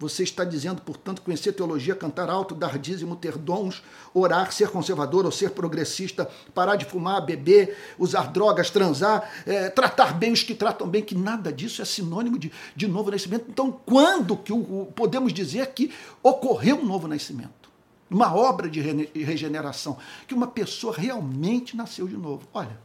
Você 0.00 0.22
está 0.22 0.44
dizendo, 0.44 0.80
portanto, 0.80 1.22
conhecer 1.22 1.52
teologia, 1.52 1.94
cantar 1.94 2.30
alto, 2.30 2.54
dar 2.54 2.78
dízimo, 2.78 3.16
ter 3.16 3.36
dons, 3.36 3.82
orar, 4.14 4.52
ser 4.52 4.70
conservador 4.70 5.24
ou 5.24 5.32
ser 5.32 5.50
progressista, 5.50 6.30
parar 6.54 6.76
de 6.76 6.84
fumar, 6.84 7.24
beber, 7.24 7.76
usar 7.98 8.30
drogas, 8.30 8.70
transar, 8.70 9.28
é, 9.44 9.68
tratar 9.68 10.14
bem 10.14 10.32
os 10.32 10.44
que 10.44 10.54
tratam 10.54 10.88
bem, 10.88 11.02
que 11.02 11.16
nada 11.16 11.52
disso 11.52 11.82
é 11.82 11.84
sinônimo 11.84 12.38
de, 12.38 12.52
de 12.76 12.86
novo 12.86 13.10
nascimento. 13.10 13.46
Então, 13.48 13.72
quando 13.84 14.36
que 14.36 14.52
o, 14.52 14.92
podemos 14.94 15.32
dizer 15.32 15.66
que 15.68 15.92
ocorreu 16.22 16.76
um 16.76 16.86
novo 16.86 17.08
nascimento? 17.08 17.68
Uma 18.08 18.34
obra 18.34 18.70
de 18.70 18.80
regeneração, 18.80 19.98
que 20.28 20.34
uma 20.34 20.46
pessoa 20.46 20.94
realmente 20.96 21.76
nasceu 21.76 22.06
de 22.06 22.16
novo. 22.16 22.48
Olha, 22.54 22.78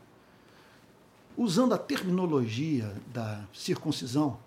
usando 1.37 1.73
a 1.73 1.77
terminologia 1.77 2.93
da 3.13 3.41
circuncisão, 3.53 4.37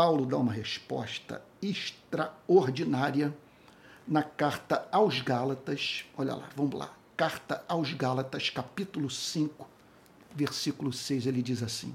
Paulo 0.00 0.24
dá 0.24 0.38
uma 0.38 0.54
resposta 0.54 1.44
extraordinária 1.60 3.36
na 4.08 4.22
carta 4.22 4.88
aos 4.90 5.20
Gálatas. 5.20 6.06
Olha 6.16 6.36
lá, 6.36 6.48
vamos 6.56 6.72
lá. 6.72 6.90
Carta 7.14 7.62
aos 7.68 7.92
Gálatas, 7.92 8.48
capítulo 8.48 9.10
5, 9.10 9.68
versículo 10.34 10.90
6, 10.90 11.26
ele 11.26 11.42
diz 11.42 11.62
assim: 11.62 11.94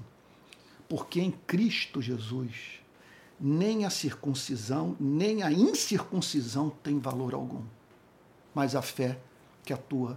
Porque 0.88 1.20
em 1.20 1.32
Cristo 1.32 2.00
Jesus 2.00 2.78
nem 3.40 3.84
a 3.84 3.90
circuncisão, 3.90 4.96
nem 5.00 5.42
a 5.42 5.50
incircuncisão 5.50 6.70
tem 6.70 7.00
valor 7.00 7.34
algum, 7.34 7.64
mas 8.54 8.76
a 8.76 8.82
fé 8.82 9.18
que 9.64 9.72
atua 9.72 10.16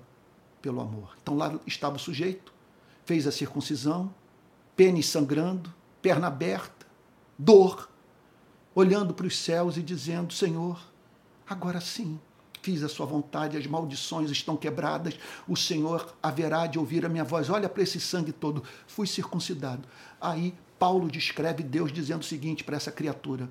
pelo 0.61 0.79
amor. 0.79 1.17
Então 1.23 1.35
lá 1.35 1.59
estava 1.65 1.95
o 1.95 1.99
sujeito, 1.99 2.53
fez 3.03 3.25
a 3.25 3.31
circuncisão, 3.31 4.13
pênis 4.75 5.07
sangrando, 5.07 5.73
perna 6.03 6.27
aberta, 6.27 6.79
dor, 7.39 7.89
olhando 8.75 9.13
para 9.13 9.25
os 9.25 9.37
céus 9.37 9.77
e 9.77 9.81
dizendo: 9.81 10.33
Senhor, 10.33 10.79
agora 11.47 11.79
sim, 11.79 12.19
fiz 12.61 12.83
a 12.83 12.89
sua 12.89 13.05
vontade, 13.05 13.57
as 13.57 13.65
maldições 13.65 14.29
estão 14.29 14.57
quebradas, 14.57 15.17
o 15.47 15.55
Senhor 15.55 16.13
haverá 16.21 16.67
de 16.67 16.77
ouvir 16.77 17.05
a 17.05 17.09
minha 17.09 17.23
voz. 17.23 17.49
Olha 17.49 17.69
para 17.69 17.81
esse 17.81 17.99
sangue 17.99 18.33
todo, 18.33 18.61
fui 18.85 19.07
circuncidado. 19.07 19.87
Aí 20.19 20.53
Paulo 20.77 21.09
descreve 21.09 21.63
Deus 21.63 21.93
dizendo 21.93 22.21
o 22.21 22.25
seguinte 22.25 22.63
para 22.63 22.75
essa 22.75 22.91
criatura: 22.91 23.49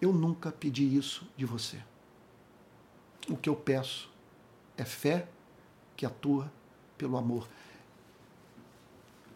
Eu 0.00 0.12
nunca 0.12 0.50
pedi 0.50 0.96
isso 0.96 1.26
de 1.36 1.44
você. 1.44 1.76
O 3.28 3.36
que 3.36 3.48
eu 3.48 3.54
peço 3.54 4.08
é 4.76 4.84
fé 4.84 5.28
que 5.94 6.06
atua 6.06 6.50
pelo 6.96 7.18
amor. 7.18 7.46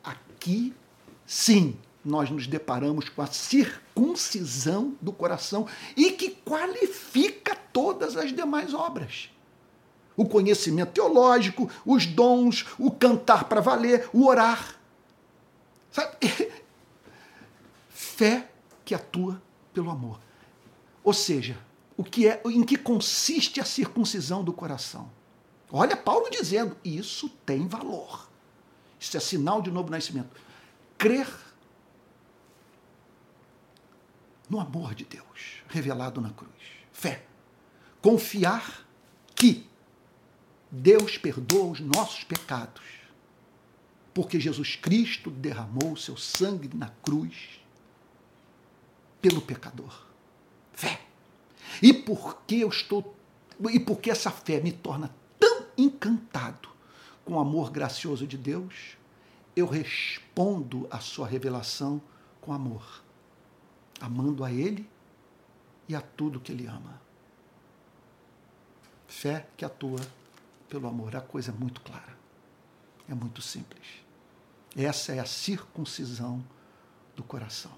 Aqui, 0.03 0.75
sim, 1.27 1.77
nós 2.05 2.31
nos 2.31 2.47
deparamos 2.47 3.09
com 3.09 3.23
a 3.23 3.27
circuncisão 3.27 4.95
do 5.01 5.13
coração 5.13 5.67
e 5.97 6.13
que 6.13 6.31
qualifica 6.31 7.57
todas 7.73 8.17
as 8.17 8.33
demais 8.33 8.75
obras. 8.75 9.31
O 10.17 10.27
conhecimento 10.27 10.93
teológico, 10.93 11.71
os 11.85 12.07
dons, 12.07 12.67
o 12.79 12.91
cantar 12.91 13.45
para 13.45 13.61
valer, 13.61 14.09
o 14.13 14.27
orar. 14.27 14.77
Sabe? 15.91 16.17
Fé 17.89 18.49
que 18.85 18.95
atua 18.95 19.43
pelo 19.73 19.91
amor. 19.91 20.21
Ou 21.03 21.13
seja, 21.13 21.59
o 21.97 22.05
que 22.05 22.29
é, 22.29 22.41
em 22.47 22.63
que 22.63 22.77
consiste 22.77 23.61
a 23.61 23.65
circuncisão 23.65 24.45
do 24.45 24.53
coração? 24.53 25.11
Olha 25.71 25.97
Paulo 25.97 26.31
dizendo, 26.31 26.77
isso 26.85 27.29
tem 27.45 27.67
valor. 27.67 28.29
Isso 29.01 29.17
é 29.17 29.21
sinal 29.21 29.61
de 29.61 29.71
novo 29.71 29.91
nascimento. 29.91 30.31
Crer 30.97 31.29
no 34.49 34.61
amor 34.61 34.95
de 34.95 35.05
Deus 35.05 35.63
revelado 35.69 36.21
na 36.21 36.31
cruz. 36.31 36.53
Fé. 36.93 37.25
Confiar 38.01 38.87
que 39.35 39.67
Deus 40.71 41.17
perdoa 41.17 41.73
os 41.73 41.81
nossos 41.81 42.25
pecados, 42.25 42.83
porque 44.13 44.39
Jesus 44.39 44.77
Cristo 44.77 45.31
derramou 45.31 45.97
seu 45.97 46.17
sangue 46.17 46.71
na 46.75 46.89
cruz 47.03 47.61
pelo 49.21 49.41
pecador. 49.41 50.07
Fé. 50.73 51.01
E 51.83 51.93
porque 51.93 52.57
eu 52.57 52.69
estou 52.69 53.17
e 53.71 53.79
porque 53.79 54.11
essa 54.11 54.31
fé 54.31 54.61
me 54.61 54.73
torna 54.73 55.15
tão 55.39 55.67
encantado 55.79 56.69
com 57.25 57.35
o 57.35 57.39
amor 57.39 57.71
gracioso 57.71 58.27
de 58.27 58.37
Deus, 58.37 58.97
eu 59.55 59.67
respondo 59.67 60.89
à 60.91 60.99
sua 60.99 61.27
revelação 61.27 62.03
com 62.41 62.53
amor 62.53 63.04
amando 64.01 64.45
a 64.45 64.53
Ele 64.53 64.89
e 65.89 65.95
a 65.95 66.01
tudo 66.01 66.41
que 66.41 66.53
Ele 66.53 66.67
ama. 66.67 67.01
Fé 69.07 69.47
que 69.57 69.65
atua 69.65 70.01
pelo 70.69 70.89
amor. 70.89 71.15
A 71.15 71.21
coisa 71.21 71.51
é 71.51 71.55
muito 71.55 71.81
clara. 71.81 72.17
É 73.09 73.15
muito 73.15 73.41
simples. 73.43 74.05
Essa 74.77 75.15
é 75.15 75.21
a 75.21 75.27
circuncisão 75.27 76.45
do 77.15 77.23
coração. 77.23 77.73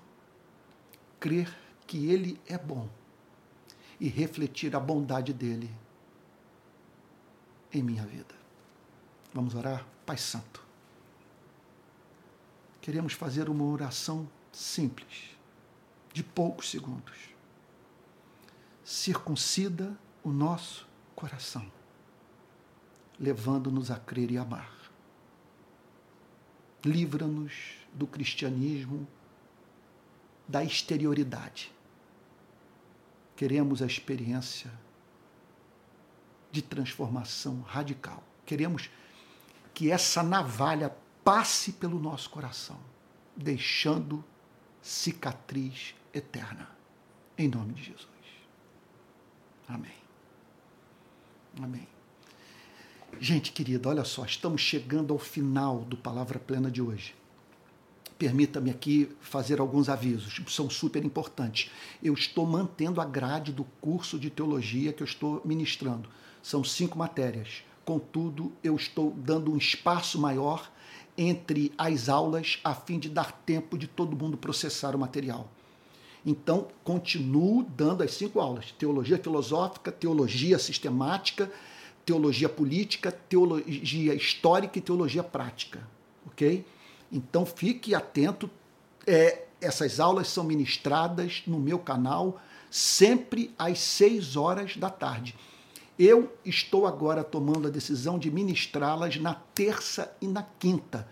Crer 1.20 1.54
que 1.86 2.06
Ele 2.06 2.40
é 2.46 2.56
bom 2.56 2.88
e 4.00 4.08
refletir 4.08 4.74
a 4.74 4.80
bondade 4.80 5.32
dele 5.32 5.70
em 7.72 7.82
minha 7.82 8.04
vida. 8.04 8.34
Vamos 9.34 9.54
orar? 9.54 9.86
Pai 10.06 10.16
Santo. 10.16 10.64
Queremos 12.80 13.12
fazer 13.12 13.48
uma 13.48 13.64
oração 13.64 14.28
simples 14.52 15.35
de 16.16 16.22
poucos 16.22 16.70
segundos. 16.70 17.14
Circuncida 18.82 19.94
o 20.24 20.30
nosso 20.30 20.88
coração, 21.14 21.70
levando-nos 23.20 23.90
a 23.90 23.96
crer 23.96 24.30
e 24.30 24.38
amar. 24.38 24.74
Livra-nos 26.82 27.52
do 27.92 28.06
cristianismo 28.06 29.06
da 30.48 30.64
exterioridade. 30.64 31.70
Queremos 33.36 33.82
a 33.82 33.86
experiência 33.86 34.72
de 36.50 36.62
transformação 36.62 37.60
radical. 37.60 38.24
Queremos 38.46 38.88
que 39.74 39.90
essa 39.90 40.22
navalha 40.22 40.96
passe 41.22 41.72
pelo 41.72 42.00
nosso 42.00 42.30
coração, 42.30 42.80
deixando 43.36 44.24
cicatriz 44.86 45.96
eterna. 46.14 46.70
Em 47.36 47.48
nome 47.48 47.74
de 47.74 47.82
Jesus. 47.82 48.06
Amém. 49.66 49.90
Amém. 51.60 51.88
Gente 53.18 53.50
querida, 53.50 53.88
olha 53.88 54.04
só, 54.04 54.24
estamos 54.24 54.60
chegando 54.60 55.12
ao 55.12 55.18
final 55.18 55.80
do 55.80 55.96
Palavra 55.96 56.38
Plena 56.38 56.70
de 56.70 56.80
hoje. 56.80 57.16
permita-me 58.16 58.70
aqui 58.70 59.14
fazer 59.20 59.60
alguns 59.60 59.88
avisos, 59.88 60.40
são 60.48 60.70
super 60.70 61.04
importantes. 61.04 61.70
Eu 62.02 62.14
estou 62.14 62.46
mantendo 62.46 63.00
a 63.00 63.04
grade 63.04 63.52
do 63.52 63.64
curso 63.80 64.18
de 64.18 64.30
teologia 64.30 64.92
que 64.92 65.02
eu 65.02 65.06
estou 65.06 65.42
ministrando. 65.44 66.08
São 66.42 66.62
cinco 66.62 66.96
matérias. 66.96 67.64
Contudo, 67.84 68.52
eu 68.62 68.76
estou 68.76 69.10
dando 69.10 69.52
um 69.52 69.56
espaço 69.56 70.18
maior 70.18 70.70
entre 71.16 71.72
as 71.76 72.08
aulas 72.08 72.58
a 72.62 72.74
fim 72.74 72.98
de 72.98 73.08
dar 73.08 73.32
tempo 73.32 73.76
de 73.78 73.86
todo 73.86 74.16
mundo 74.16 74.36
processar 74.36 74.94
o 74.94 74.98
material. 74.98 75.48
Então, 76.24 76.66
continuo 76.82 77.62
dando 77.62 78.02
as 78.02 78.12
cinco 78.12 78.40
aulas: 78.40 78.72
teologia 78.78 79.16
filosófica, 79.18 79.92
teologia 79.92 80.58
sistemática, 80.58 81.50
teologia 82.04 82.48
política, 82.48 83.12
teologia 83.12 84.14
histórica 84.14 84.78
e 84.78 84.82
teologia 84.82 85.22
prática. 85.22 85.86
Ok? 86.26 86.64
Então, 87.12 87.46
fique 87.46 87.94
atento. 87.94 88.50
É, 89.06 89.44
essas 89.60 90.00
aulas 90.00 90.28
são 90.28 90.44
ministradas 90.44 91.42
no 91.46 91.58
meu 91.58 91.78
canal 91.78 92.40
sempre 92.70 93.54
às 93.58 93.78
seis 93.78 94.36
horas 94.36 94.76
da 94.76 94.90
tarde. 94.90 95.34
Eu 95.98 96.32
estou 96.44 96.86
agora 96.86 97.24
tomando 97.24 97.68
a 97.68 97.70
decisão 97.70 98.18
de 98.18 98.30
ministrá-las 98.30 99.16
na 99.16 99.34
terça 99.34 100.14
e 100.20 100.26
na 100.26 100.42
quinta. 100.42 101.08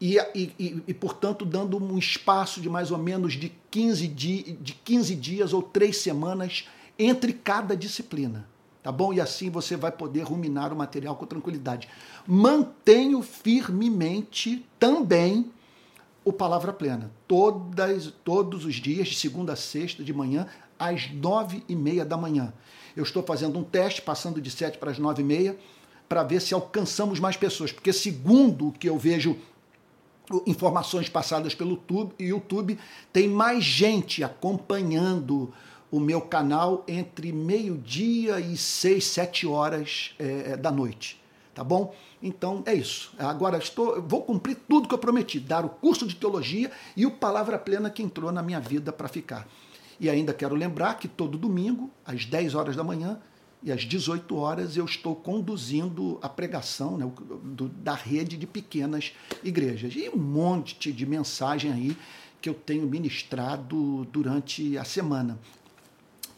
E, 0.00 0.18
e, 0.34 0.82
e, 0.88 0.94
portanto, 0.94 1.44
dando 1.44 1.76
um 1.76 1.96
espaço 1.96 2.60
de 2.60 2.68
mais 2.68 2.90
ou 2.90 2.98
menos 2.98 3.34
de 3.34 3.52
15, 3.70 4.08
di 4.08 4.58
de 4.60 4.72
15 4.72 5.14
dias 5.14 5.52
ou 5.52 5.62
três 5.62 5.98
semanas 5.98 6.66
entre 6.98 7.32
cada 7.32 7.76
disciplina. 7.76 8.48
Tá 8.82 8.90
bom? 8.90 9.12
E 9.12 9.20
assim 9.20 9.48
você 9.48 9.76
vai 9.76 9.92
poder 9.92 10.22
ruminar 10.22 10.72
o 10.72 10.76
material 10.76 11.14
com 11.14 11.24
tranquilidade. 11.24 11.88
Mantenho 12.26 13.22
firmemente 13.22 14.66
também 14.76 15.52
o 16.24 16.32
Palavra 16.32 16.72
Plena. 16.72 17.10
Todas, 17.28 18.12
todos 18.24 18.64
os 18.64 18.74
dias, 18.74 19.08
de 19.08 19.14
segunda 19.14 19.52
a 19.52 19.56
sexta, 19.56 20.02
de 20.02 20.12
manhã, 20.12 20.48
às 20.76 21.12
nove 21.12 21.62
e 21.68 21.76
meia 21.76 22.04
da 22.04 22.16
manhã. 22.16 22.52
Eu 22.96 23.02
estou 23.02 23.22
fazendo 23.22 23.58
um 23.58 23.64
teste, 23.64 24.02
passando 24.02 24.40
de 24.40 24.50
sete 24.50 24.78
para 24.78 24.90
as 24.90 24.98
nove 24.98 25.22
e 25.22 25.24
meia, 25.24 25.58
para 26.08 26.22
ver 26.22 26.40
se 26.40 26.52
alcançamos 26.52 27.18
mais 27.18 27.36
pessoas. 27.36 27.72
Porque, 27.72 27.92
segundo 27.92 28.68
o 28.68 28.72
que 28.72 28.88
eu 28.88 28.98
vejo 28.98 29.36
informações 30.46 31.08
passadas 31.08 31.54
pelo 31.54 31.82
YouTube, 32.18 32.78
tem 33.12 33.28
mais 33.28 33.64
gente 33.64 34.22
acompanhando 34.22 35.52
o 35.90 36.00
meu 36.00 36.20
canal 36.20 36.84
entre 36.88 37.32
meio-dia 37.32 38.40
e 38.40 38.56
seis, 38.56 39.04
sete 39.04 39.46
horas 39.46 40.14
é, 40.18 40.56
da 40.56 40.70
noite. 40.70 41.20
Tá 41.54 41.62
bom? 41.62 41.94
Então 42.22 42.62
é 42.64 42.72
isso. 42.72 43.12
Agora 43.18 43.58
estou, 43.58 44.00
vou 44.00 44.22
cumprir 44.22 44.56
tudo 44.66 44.88
que 44.88 44.94
eu 44.94 44.98
prometi, 44.98 45.38
dar 45.38 45.66
o 45.66 45.68
curso 45.68 46.06
de 46.06 46.16
teologia 46.16 46.70
e 46.96 47.04
o 47.04 47.10
Palavra 47.10 47.58
Plena 47.58 47.90
que 47.90 48.02
entrou 48.02 48.32
na 48.32 48.42
minha 48.42 48.58
vida 48.58 48.90
para 48.90 49.06
ficar. 49.06 49.46
E 49.98 50.08
ainda 50.10 50.32
quero 50.32 50.54
lembrar 50.54 50.98
que 50.98 51.08
todo 51.08 51.38
domingo, 51.38 51.90
às 52.04 52.24
10 52.24 52.54
horas 52.54 52.76
da 52.76 52.84
manhã 52.84 53.20
e 53.62 53.70
às 53.70 53.82
18 53.82 54.34
horas, 54.34 54.76
eu 54.76 54.84
estou 54.84 55.14
conduzindo 55.14 56.18
a 56.20 56.28
pregação 56.28 56.96
né, 56.96 57.10
do, 57.44 57.68
da 57.68 57.94
rede 57.94 58.36
de 58.36 58.46
pequenas 58.46 59.12
igrejas. 59.42 59.94
E 59.94 60.08
um 60.08 60.18
monte 60.18 60.92
de 60.92 61.06
mensagem 61.06 61.72
aí 61.72 61.96
que 62.40 62.48
eu 62.48 62.54
tenho 62.54 62.86
ministrado 62.86 64.04
durante 64.06 64.76
a 64.76 64.84
semana. 64.84 65.38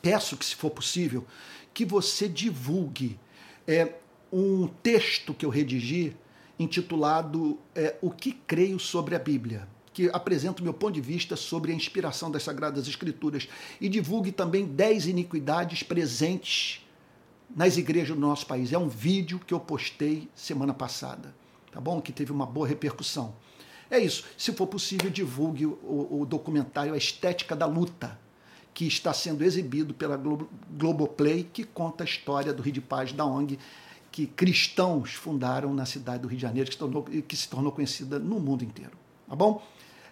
Peço 0.03 0.37
que, 0.37 0.45
se 0.45 0.55
for 0.55 0.71
possível, 0.71 1.27
que 1.73 1.85
você 1.85 2.29
divulgue 2.29 3.19
é, 3.67 3.95
um 4.31 4.67
texto 4.67 5.33
que 5.33 5.47
eu 5.47 5.51
redigi 5.51 6.15
intitulado 6.59 7.59
é, 7.75 7.97
O 8.03 8.11
que 8.11 8.33
Creio 8.33 8.79
sobre 8.79 9.15
a 9.15 9.19
Bíblia 9.19 9.67
que 9.95 10.11
apresenta 10.13 10.61
o 10.61 10.65
meu 10.65 10.75
ponto 10.75 10.93
de 10.93 11.01
vista 11.01 11.37
sobre 11.37 11.71
a 11.71 11.75
inspiração 11.75 12.31
das 12.31 12.43
Sagradas 12.43 12.89
Escrituras 12.89 13.49
e 13.81 13.89
divulgue 13.89 14.33
também 14.33 14.67
10 14.67 15.07
iniquidades 15.07 15.85
presentes 15.85 16.85
nas 17.55 17.77
igrejas 17.77 18.17
do 18.17 18.21
nosso 18.21 18.45
país. 18.45 18.73
É 18.73 18.79
um 18.79 18.89
vídeo 18.89 19.39
que 19.39 19.55
eu 19.55 19.61
postei 19.61 20.29
semana 20.35 20.75
passada, 20.75 21.33
tá 21.71 21.81
bom? 21.81 22.01
Que 22.01 22.13
teve 22.13 22.33
uma 22.33 22.45
boa 22.45 22.67
repercussão. 22.67 23.37
É 23.89 23.99
isso. 23.99 24.25
Se 24.37 24.53
for 24.53 24.67
possível, 24.67 25.09
divulgue 25.09 25.65
o, 25.65 26.21
o 26.21 26.27
documentário 26.27 26.93
A 26.93 26.97
Estética 26.97 27.55
da 27.55 27.67
Luta, 27.67 28.19
que 28.75 28.89
está 28.89 29.15
sendo 29.15 29.45
exibido 29.45 29.95
pela 29.95 30.17
Globo, 30.17 30.51
Globoplay, 30.73 31.45
que 31.45 31.63
conta 31.63 32.03
a 32.03 32.07
história 32.07 32.53
do 32.53 32.61
Rio 32.61 32.73
de 32.73 32.81
Paz 32.81 33.13
da 33.13 33.25
ONG 33.25 33.59
que 34.11 34.29
cristãos 34.29 35.15
fundaram 35.15 35.75
na 35.75 35.85
cidade 35.85 36.23
do 36.23 36.29
Rio 36.29 36.37
de 36.37 36.43
Janeiro, 36.43 36.69
que 36.69 36.75
se 36.75 36.79
tornou, 36.79 37.03
que 37.03 37.37
se 37.37 37.49
tornou 37.49 37.73
conhecida 37.73 38.19
no 38.19 38.39
mundo 38.39 38.63
inteiro. 38.63 38.93
Tá 39.29 39.35
bom? 39.35 39.61